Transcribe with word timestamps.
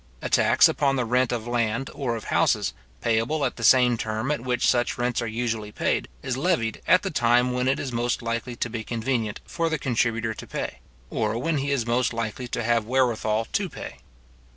A 0.23 0.29
tax 0.31 0.67
upon 0.67 0.95
the 0.95 1.05
rent 1.05 1.31
of 1.31 1.45
land 1.45 1.91
or 1.93 2.15
of 2.15 2.23
houses, 2.23 2.73
payable 3.01 3.45
at 3.45 3.55
the 3.57 3.63
same 3.63 3.99
term 3.99 4.31
at 4.31 4.41
which 4.41 4.65
such 4.65 4.97
rents 4.97 5.21
are 5.21 5.27
usually 5.27 5.71
paid, 5.71 6.07
is 6.23 6.35
levied 6.35 6.81
at 6.87 7.03
the 7.03 7.11
time 7.11 7.51
when 7.51 7.67
it 7.67 7.79
is 7.79 7.91
most 7.91 8.23
likely 8.23 8.55
to 8.55 8.67
be 8.71 8.83
convenient 8.83 9.41
for 9.45 9.69
the 9.69 9.77
contributor 9.77 10.33
to 10.33 10.47
pay; 10.47 10.79
or 11.11 11.37
when 11.37 11.59
he 11.59 11.69
is 11.69 11.85
most 11.85 12.13
likely 12.13 12.47
to 12.47 12.63
have 12.63 12.85
wherewithall 12.87 13.45
to 13.45 13.69
pay. 13.69 13.99